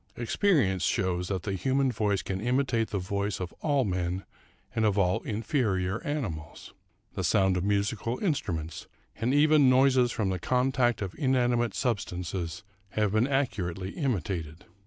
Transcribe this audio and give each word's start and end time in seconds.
Ex 0.17 0.35
perience 0.35 0.81
shows 0.81 1.27
that 1.27 1.43
the 1.43 1.53
human 1.53 1.91
voice 1.91 2.23
can 2.23 2.41
imitate 2.41 2.89
the 2.89 2.97
voice 2.97 3.39
of 3.39 3.53
all 3.61 3.85
men 3.85 4.25
and 4.75 4.83
of 4.83 4.97
all 4.97 5.21
inferior 5.21 5.99
^mimals. 5.99 6.71
The 7.13 7.23
sound 7.23 7.55
of 7.55 7.63
musical 7.63 8.17
instruments, 8.17 8.87
and 9.17 9.31
even 9.31 9.69
noises 9.69 10.11
from 10.11 10.29
the 10.29 10.39
contact 10.39 11.03
of 11.03 11.13
inanimate 11.19 11.75
substances, 11.75 12.63
have 12.93 13.11
been 13.11 13.27
accurately 13.27 13.91
imitated. 13.91 14.65